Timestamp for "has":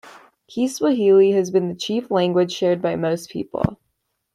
1.33-1.51